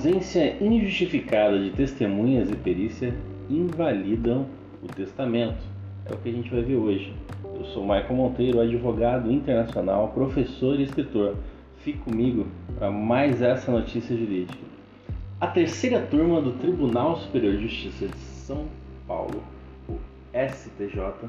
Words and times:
ausência 0.00 0.56
injustificada 0.64 1.58
de 1.58 1.72
testemunhas 1.72 2.50
e 2.50 2.56
perícia 2.56 3.14
invalidam 3.50 4.46
o 4.82 4.86
testamento. 4.86 5.62
É 6.06 6.14
o 6.14 6.16
que 6.16 6.30
a 6.30 6.32
gente 6.32 6.48
vai 6.50 6.62
ver 6.62 6.76
hoje. 6.76 7.12
Eu 7.44 7.66
sou 7.66 7.82
Michael 7.82 8.14
Monteiro, 8.14 8.60
advogado 8.60 9.30
internacional, 9.30 10.08
professor 10.08 10.80
e 10.80 10.84
escritor. 10.84 11.36
Fique 11.80 11.98
comigo 11.98 12.46
para 12.78 12.90
mais 12.90 13.42
essa 13.42 13.70
notícia 13.70 14.16
jurídica. 14.16 14.64
A 15.38 15.46
terceira 15.48 16.00
turma 16.00 16.40
do 16.40 16.52
Tribunal 16.52 17.18
Superior 17.18 17.58
de 17.58 17.68
Justiça 17.68 18.08
de 18.08 18.16
São 18.16 18.64
Paulo, 19.06 19.42
o 19.86 19.98
STJ, 20.32 21.28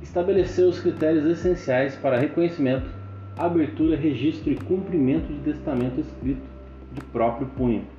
estabeleceu 0.00 0.70
os 0.70 0.80
critérios 0.80 1.26
essenciais 1.26 1.94
para 1.96 2.18
reconhecimento, 2.18 2.88
abertura, 3.36 3.98
registro 3.98 4.50
e 4.50 4.56
cumprimento 4.56 5.30
de 5.30 5.40
testamento 5.40 6.00
escrito 6.00 6.40
de 6.94 7.02
próprio 7.02 7.46
punho. 7.48 7.97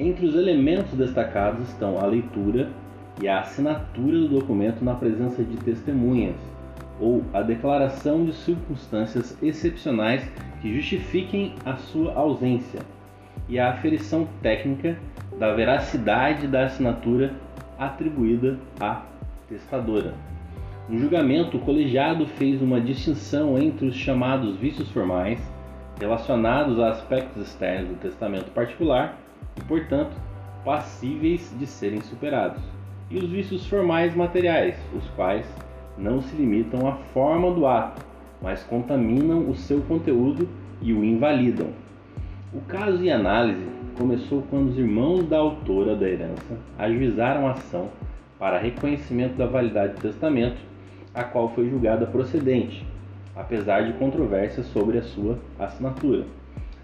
Entre 0.00 0.26
os 0.26 0.36
elementos 0.36 0.96
destacados 0.96 1.68
estão 1.70 1.98
a 1.98 2.06
leitura 2.06 2.68
e 3.20 3.26
a 3.26 3.40
assinatura 3.40 4.16
do 4.16 4.28
documento 4.28 4.84
na 4.84 4.94
presença 4.94 5.42
de 5.42 5.56
testemunhas, 5.56 6.36
ou 7.00 7.24
a 7.34 7.42
declaração 7.42 8.24
de 8.24 8.32
circunstâncias 8.32 9.36
excepcionais 9.42 10.22
que 10.62 10.72
justifiquem 10.72 11.52
a 11.64 11.74
sua 11.74 12.14
ausência, 12.14 12.78
e 13.48 13.58
a 13.58 13.70
aferição 13.70 14.28
técnica 14.40 14.96
da 15.36 15.52
veracidade 15.52 16.46
da 16.46 16.66
assinatura 16.66 17.34
atribuída 17.76 18.56
à 18.78 19.02
testadora. 19.48 20.14
No 20.88 20.96
julgamento, 20.96 21.56
o 21.56 21.60
colegiado 21.60 22.24
fez 22.24 22.62
uma 22.62 22.80
distinção 22.80 23.58
entre 23.58 23.86
os 23.86 23.96
chamados 23.96 24.56
vícios 24.58 24.88
formais, 24.92 25.40
relacionados 25.98 26.78
a 26.78 26.90
aspectos 26.90 27.48
externos 27.48 27.88
do 27.88 27.96
testamento 27.96 28.52
particular 28.52 29.18
e, 29.56 29.60
portanto, 29.62 30.16
passíveis 30.64 31.54
de 31.58 31.66
serem 31.66 32.00
superados, 32.00 32.62
e 33.10 33.18
os 33.18 33.28
vícios 33.28 33.66
formais 33.66 34.14
materiais, 34.14 34.76
os 34.94 35.08
quais 35.10 35.46
não 35.96 36.20
se 36.20 36.36
limitam 36.36 36.86
à 36.86 36.92
forma 37.12 37.50
do 37.50 37.66
ato, 37.66 38.04
mas 38.40 38.62
contaminam 38.64 39.48
o 39.48 39.54
seu 39.54 39.80
conteúdo 39.82 40.48
e 40.80 40.92
o 40.92 41.04
invalidam. 41.04 41.68
O 42.52 42.60
caso 42.60 43.02
em 43.02 43.10
análise 43.10 43.66
começou 43.96 44.42
quando 44.48 44.68
os 44.68 44.78
irmãos 44.78 45.24
da 45.24 45.38
autora 45.38 45.96
da 45.96 46.08
herança 46.08 46.56
ajuizaram 46.78 47.48
a 47.48 47.52
ação 47.52 47.88
para 48.38 48.58
reconhecimento 48.58 49.36
da 49.36 49.46
validade 49.46 49.94
do 49.94 50.00
testamento, 50.00 50.58
a 51.12 51.24
qual 51.24 51.48
foi 51.50 51.68
julgada 51.68 52.06
procedente, 52.06 52.86
apesar 53.34 53.82
de 53.82 53.92
controvérsias 53.94 54.66
sobre 54.66 54.98
a 54.98 55.02
sua 55.02 55.38
assinatura, 55.58 56.24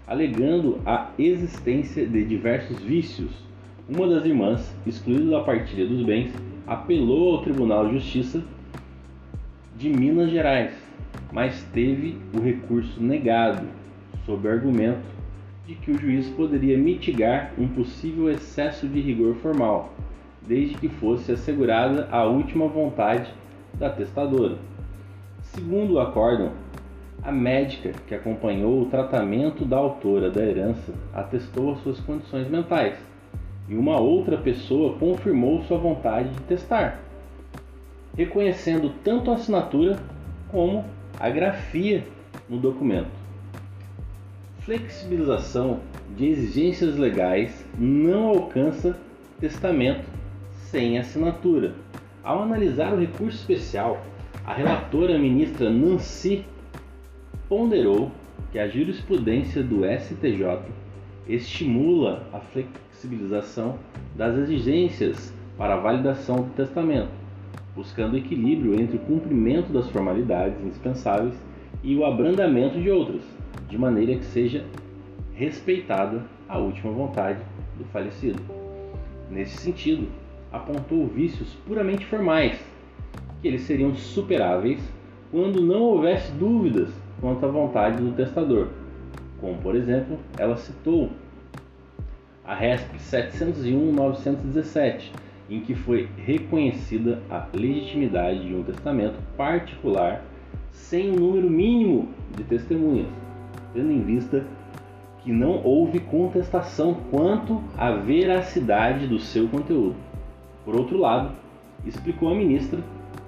alegando 0.07 0.79
a 0.85 1.09
existência 1.17 2.05
de 2.05 2.23
diversos 2.25 2.79
vícios. 2.79 3.31
Uma 3.89 4.07
das 4.07 4.25
irmãs, 4.25 4.75
excluída 4.85 5.31
da 5.31 5.41
partilha 5.41 5.87
dos 5.87 6.03
bens, 6.03 6.31
apelou 6.67 7.35
ao 7.35 7.41
Tribunal 7.41 7.87
de 7.87 7.95
Justiça 7.95 8.43
de 9.77 9.89
Minas 9.89 10.31
Gerais, 10.31 10.73
mas 11.31 11.63
teve 11.73 12.17
o 12.33 12.39
recurso 12.39 13.01
negado, 13.01 13.67
sob 14.25 14.47
o 14.47 14.51
argumento 14.51 15.15
de 15.67 15.75
que 15.75 15.91
o 15.91 15.99
juiz 15.99 16.29
poderia 16.29 16.77
mitigar 16.77 17.51
um 17.57 17.67
possível 17.67 18.29
excesso 18.29 18.87
de 18.87 19.01
rigor 19.01 19.35
formal, 19.35 19.93
desde 20.47 20.75
que 20.75 20.87
fosse 20.87 21.31
assegurada 21.31 22.07
a 22.11 22.23
última 22.25 22.67
vontade 22.67 23.31
da 23.73 23.89
testadora. 23.89 24.57
Segundo 25.41 25.93
o 25.93 25.99
acórdão, 25.99 26.51
a 27.25 27.31
médica 27.31 27.91
que 28.05 28.13
acompanhou 28.13 28.83
o 28.83 28.85
tratamento 28.85 29.65
da 29.65 29.77
autora 29.77 30.29
da 30.29 30.45
herança 30.45 30.93
atestou 31.11 31.71
as 31.71 31.79
suas 31.79 31.99
condições 31.99 32.47
mentais 32.47 32.95
e 33.67 33.75
uma 33.75 33.99
outra 33.99 34.37
pessoa 34.37 34.95
confirmou 34.99 35.63
sua 35.63 35.79
vontade 35.79 36.29
de 36.29 36.41
testar, 36.41 36.99
reconhecendo 38.15 38.93
tanto 39.03 39.31
a 39.31 39.33
assinatura 39.33 39.97
como 40.49 40.85
a 41.19 41.27
grafia 41.31 42.03
no 42.47 42.59
documento. 42.59 43.09
Flexibilização 44.59 45.79
de 46.15 46.27
exigências 46.27 46.95
legais 46.95 47.65
não 47.75 48.27
alcança 48.27 48.95
testamento 49.39 50.05
sem 50.69 50.99
assinatura. 50.99 51.73
Ao 52.23 52.43
analisar 52.43 52.93
o 52.93 52.99
recurso 52.99 53.37
especial, 53.37 53.99
a 54.45 54.53
relatora 54.53 55.17
ministra 55.17 55.71
Nancy 55.71 56.45
ponderou 57.47 58.11
que 58.51 58.59
a 58.59 58.67
jurisprudência 58.67 59.61
do 59.61 59.81
STJ 59.85 60.59
estimula 61.27 62.27
a 62.31 62.39
flexibilização 62.39 63.77
das 64.15 64.35
exigências 64.37 65.33
para 65.57 65.75
a 65.75 65.79
validação 65.79 66.37
do 66.37 66.53
testamento, 66.53 67.11
buscando 67.75 68.17
equilíbrio 68.17 68.79
entre 68.79 68.97
o 68.97 69.01
cumprimento 69.01 69.71
das 69.71 69.89
formalidades 69.89 70.61
indispensáveis 70.61 71.35
e 71.83 71.95
o 71.95 72.05
abrandamento 72.05 72.79
de 72.79 72.89
outras, 72.89 73.21
de 73.69 73.77
maneira 73.77 74.15
que 74.15 74.25
seja 74.25 74.65
respeitada 75.33 76.23
a 76.47 76.57
última 76.57 76.91
vontade 76.91 77.39
do 77.77 77.83
falecido. 77.85 78.41
Nesse 79.29 79.57
sentido, 79.57 80.07
apontou 80.51 81.07
vícios 81.07 81.53
puramente 81.67 82.05
formais 82.05 82.59
que 83.41 83.47
eles 83.47 83.61
seriam 83.61 83.93
superáveis 83.95 84.79
quando 85.31 85.61
não 85.61 85.81
houvesse 85.81 86.31
dúvidas 86.33 86.89
quanto 87.25 87.43
à 87.43 87.49
vontade 87.49 88.03
do 88.03 88.11
testador. 88.11 88.67
Como, 89.41 89.57
por 89.57 89.75
exemplo, 89.75 90.19
ela 90.37 90.55
citou 90.57 91.09
a 92.45 92.53
RESP 92.53 92.99
701-917, 92.99 95.09
em 95.49 95.61
que 95.61 95.73
foi 95.73 96.07
reconhecida 96.23 97.19
a 97.27 97.47
legitimidade 97.51 98.47
de 98.47 98.53
um 98.53 98.61
testamento 98.61 99.17
particular 99.35 100.23
sem 100.71 101.13
um 101.13 101.15
número 101.15 101.49
mínimo 101.49 102.09
de 102.37 102.43
testemunhas, 102.43 103.09
tendo 103.73 103.91
em 103.91 104.03
vista 104.03 104.45
que 105.23 105.31
não 105.31 105.63
houve 105.63 106.01
contestação 106.01 106.93
quanto 107.09 107.59
à 107.75 107.89
veracidade 107.89 109.07
do 109.07 109.17
seu 109.17 109.47
conteúdo. 109.47 109.95
Por 110.63 110.75
outro 110.75 110.99
lado, 110.99 111.31
explicou 111.87 112.29
a 112.29 112.35
ministra 112.35 112.81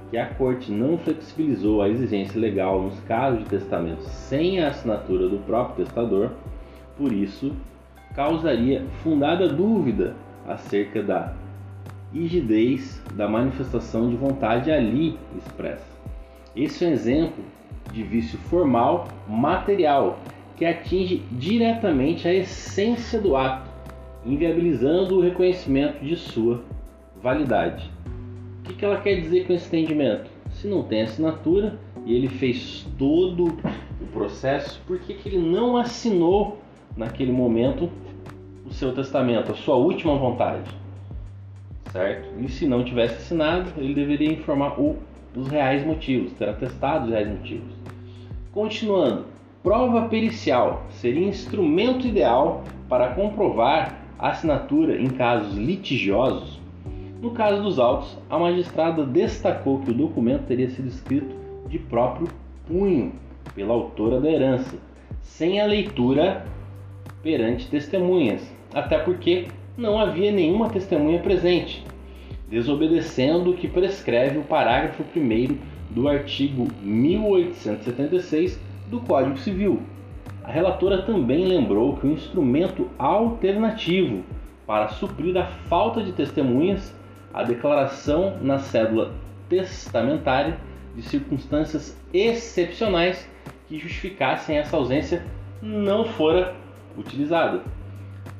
que 0.10 0.18
a 0.18 0.26
Corte 0.26 0.72
não 0.72 0.98
flexibilizou 0.98 1.82
a 1.82 1.90
exigência 1.90 2.40
legal 2.40 2.82
nos 2.82 3.00
casos 3.02 3.40
de 3.40 3.50
testamento 3.50 4.02
sem 4.04 4.62
a 4.62 4.70
assinatura 4.70 5.28
do 5.28 5.40
próprio 5.40 5.86
testador, 5.86 6.32
por 6.98 7.12
isso 7.12 7.54
causaria 8.16 8.86
fundada 9.04 9.48
dúvida 9.48 10.16
acerca 10.48 11.04
da 11.04 11.34
rigidez 12.14 13.02
da 13.16 13.28
manifestação 13.28 14.10
de 14.10 14.16
vontade 14.16 14.72
ali 14.72 15.18
expressa. 15.38 15.86
Esse 16.56 16.86
é 16.86 16.88
um 16.88 16.92
exemplo 16.92 17.44
de 17.92 18.04
vício 18.04 18.40
formal 18.40 19.08
material 19.28 20.20
que 20.56 20.66
atinge 20.66 21.22
diretamente 21.32 22.28
a 22.28 22.34
essência 22.34 23.22
do 23.22 23.36
ato, 23.36 23.70
inviabilizando 24.26 25.18
o 25.18 25.22
reconhecimento 25.22 26.04
de 26.04 26.16
sua 26.16 26.64
validade. 27.22 27.92
O 28.70 28.74
que 28.74 28.84
ela 28.84 29.00
quer 29.00 29.22
dizer 29.22 29.48
com 29.48 29.54
esse 29.54 29.68
entendimento? 29.68 30.30
Se 30.52 30.68
não 30.68 30.84
tem 30.84 31.02
assinatura 31.02 31.80
e 32.06 32.14
ele 32.14 32.28
fez 32.28 32.86
todo 32.98 33.46
o 33.46 34.08
processo, 34.12 34.82
por 34.86 35.00
que, 35.00 35.14
que 35.14 35.30
ele 35.30 35.40
não 35.40 35.78
assinou 35.78 36.60
naquele 36.96 37.32
momento 37.32 37.90
o 38.66 38.74
seu 38.74 38.94
testamento, 38.94 39.54
a 39.54 39.56
sua 39.56 39.76
última 39.76 40.16
vontade? 40.18 40.70
Certo? 41.92 42.28
E 42.40 42.50
se 42.50 42.68
não 42.68 42.84
tivesse 42.84 43.16
assinado, 43.16 43.72
ele 43.78 43.94
deveria 43.94 44.32
informar 44.32 44.78
o, 44.80 44.98
os 45.34 45.48
reais 45.48 45.86
motivos, 45.86 46.34
ter 46.34 46.50
atestado 46.50 47.06
os 47.06 47.12
reais 47.12 47.30
motivos. 47.30 47.74
Continuando, 48.52 49.26
prova 49.64 50.10
pericial 50.10 50.86
seria 50.90 51.26
instrumento 51.26 52.06
ideal 52.06 52.64
para 52.90 53.14
comprovar 53.14 53.98
a 54.20 54.30
assinatura 54.30 55.02
em 55.02 55.08
casos 55.08 55.56
litigiosos 55.56 56.57
no 57.22 57.32
caso 57.32 57.64
dos 57.64 57.80
autos, 57.80 58.18
a 58.30 58.38
magistrada 58.38 59.04
destacou 59.04 59.80
que 59.80 59.90
o 59.90 59.94
documento 59.94 60.46
teria 60.46 60.70
sido 60.70 60.88
escrito 60.88 61.36
de 61.68 61.80
próprio 61.80 62.28
punho 62.68 63.14
pela 63.56 63.74
autora 63.74 64.22
da 64.22 64.30
herança, 64.30 64.78
sem 65.22 65.60
a 65.60 65.66
leitura 65.66 66.46
perante 67.24 67.68
testemunhas, 67.68 68.48
até 68.74 69.00
porque 69.00 69.48
não 69.76 70.00
havia 70.00 70.32
nenhuma 70.32 70.70
testemunha 70.70 71.20
presente, 71.20 71.84
desobedecendo 72.50 73.52
o 73.52 73.54
que 73.56 73.68
prescreve 73.68 74.38
o 74.38 74.44
parágrafo 74.44 75.04
1 75.16 75.58
do 75.90 76.08
artigo 76.08 76.68
1876 76.82 78.60
do 78.90 79.00
Código 79.02 79.38
Civil. 79.38 79.82
A 80.44 80.52
relatora 80.52 81.02
também 81.02 81.46
lembrou 81.46 81.98
que 81.98 82.06
o 82.08 82.12
instrumento 82.12 82.88
alternativo 82.98 84.24
para 84.66 84.90
suprir 84.90 85.36
a 85.38 85.46
falta 85.46 86.04
de 86.04 86.12
testemunhas 86.12 86.94
a 87.34 87.44
declaração 87.44 88.38
na 88.42 88.60
cédula 88.60 89.14
testamentária 89.50 90.58
de 90.96 91.02
circunstâncias 91.02 91.98
excepcionais 92.14 93.30
que 93.68 93.78
justificassem 93.78 94.58
essa 94.58 94.78
ausência 94.78 95.24
não 95.62 96.06
fora 96.06 96.56
utilizada. 96.98 97.62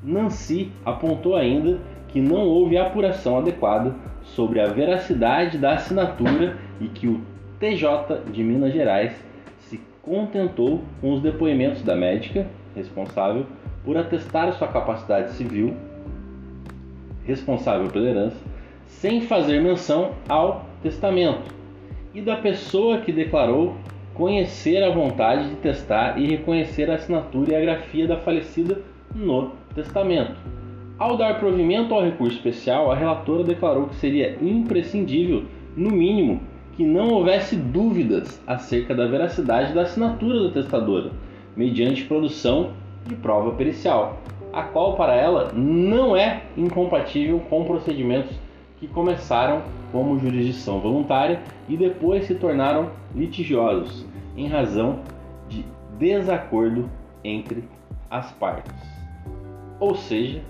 Nancy 0.04 0.72
apontou 0.86 1.36
ainda 1.36 1.80
que 2.08 2.22
não 2.22 2.42
houve 2.42 2.78
apuração 2.78 3.38
adequada 3.38 3.94
sobre 4.24 4.60
a 4.60 4.68
veracidade 4.68 5.58
da 5.58 5.74
assinatura 5.74 6.58
e 6.80 6.88
que 6.88 7.08
o 7.08 7.22
TJ 7.60 8.32
de 8.32 8.44
Minas 8.44 8.74
Gerais 8.74 9.14
se 9.60 9.80
contentou 10.02 10.84
com 11.02 11.14
os 11.14 11.22
depoimentos 11.22 11.82
da 11.82 11.96
médica 11.96 12.48
responsável 12.76 13.46
por 13.84 13.98
atestar 13.98 14.52
sua 14.54 14.68
capacidade 14.68 15.32
civil, 15.34 15.76
responsável 17.26 17.90
pela 17.90 18.10
herança, 18.10 18.38
sem 18.88 19.22
fazer 19.22 19.62
menção 19.62 20.12
ao 20.28 20.66
testamento, 20.82 21.54
e 22.14 22.22
da 22.22 22.36
pessoa 22.36 23.00
que 23.00 23.12
declarou 23.12 23.76
conhecer 24.14 24.84
a 24.84 24.90
vontade 24.90 25.50
de 25.50 25.56
testar 25.58 26.20
e 26.20 26.26
reconhecer 26.26 26.90
a 26.90 26.96
assinatura 26.96 27.52
e 27.52 27.56
a 27.56 27.62
grafia 27.62 28.08
da 28.08 28.18
falecida 28.18 28.82
no 29.14 29.52
testamento. 29.76 30.36
Ao 30.98 31.16
dar 31.16 31.40
provimento 31.40 31.94
ao 31.94 32.04
recurso 32.04 32.38
especial, 32.38 32.92
a 32.92 32.96
relatora 32.96 33.44
declarou 33.44 33.86
que 33.86 33.96
seria 33.98 34.36
imprescindível, 34.42 35.44
no 35.76 35.92
mínimo, 35.92 36.42
que 36.76 36.84
não 36.84 37.10
houvesse 37.10 37.56
dúvidas 37.56 38.42
acerca 38.48 38.96
da 38.96 39.06
veracidade 39.06 39.74
da 39.74 39.84
assinatura 39.84 40.44
da 40.44 40.50
testadora, 40.50 41.12
mediante 41.56 42.04
produção 42.06 42.72
de 43.06 43.16
prova 43.16 43.52
pericial, 43.52 44.18
a 44.52 44.64
qual 44.64 44.96
para 44.96 45.16
ela 45.16 45.52
não 45.54 46.16
é 46.16 46.42
incompatível 46.58 47.40
com 47.48 47.64
procedimentos 47.64 48.36
que 48.80 48.88
começaram 48.88 49.64
como 49.92 50.20
jurisdição 50.20 50.80
voluntária 50.80 51.42
e 51.68 51.76
depois 51.76 52.26
se 52.26 52.36
tornaram 52.36 52.92
litigiosos 53.16 54.06
em 54.36 54.48
razão 54.48 55.00
de 55.48 55.66
desacordo 55.98 56.90
entre 57.24 57.64
as 58.10 58.32
partes. 58.34 58.74
Ou 59.80 59.96
seja, 59.96 60.42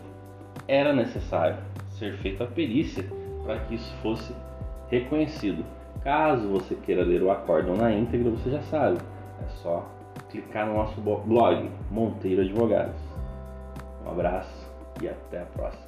era 0.68 0.94
necessário 0.94 1.58
ser 1.92 2.18
feita 2.18 2.44
a 2.44 2.48
perícia 2.48 3.06
para 3.44 3.60
que 3.60 3.76
isso 3.76 3.94
fosse 4.02 4.34
reconhecido. 4.90 5.66
Caso 6.04 6.48
você 6.50 6.76
queira 6.76 7.04
ler 7.04 7.24
o 7.24 7.32
acórdão 7.32 7.76
na 7.76 7.92
íntegra, 7.92 8.30
você 8.32 8.52
já 8.52 8.62
sabe. 8.64 8.98
É 9.44 9.50
só 9.62 9.86
clicar 10.30 10.68
no 10.68 10.76
nosso 10.76 11.00
blog 11.02 11.70
Monteiro 11.90 12.42
Advogados. 12.42 13.02
Um 14.06 14.12
abraço 14.12 14.70
e 15.02 15.08
até 15.08 15.42
a 15.42 15.46
próxima. 15.46 15.87